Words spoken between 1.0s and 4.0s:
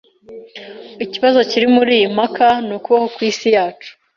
Ikibazo kiri muriyi mpaka ni ukubaho kwisi yacu.